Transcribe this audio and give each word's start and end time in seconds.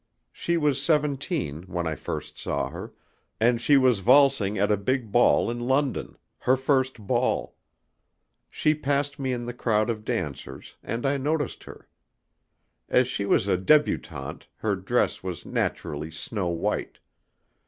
She 0.31 0.57
was 0.57 0.81
seventeen 0.81 1.61
when 1.67 1.85
I 1.85 1.93
first 1.93 2.35
saw 2.35 2.69
her, 2.71 2.91
and 3.39 3.61
she 3.61 3.77
was 3.77 3.99
valsing 4.01 4.57
at 4.57 4.71
a 4.71 4.75
big 4.75 5.11
ball 5.11 5.51
in 5.51 5.59
London 5.67 6.17
her 6.39 6.57
first 6.57 7.05
ball. 7.05 7.55
She 8.49 8.73
passed 8.73 9.19
me 9.19 9.31
in 9.31 9.45
the 9.45 9.53
crowd 9.53 9.91
of 9.91 10.03
dancers, 10.03 10.75
and 10.81 11.05
I 11.05 11.17
noticed 11.17 11.65
her. 11.65 11.87
As 12.89 13.07
she 13.07 13.27
was 13.27 13.47
a 13.47 13.57
debutante 13.57 14.47
her 14.55 14.75
dress 14.75 15.21
was 15.21 15.45
naturally 15.45 16.09
snow 16.09 16.47
white. 16.49 16.97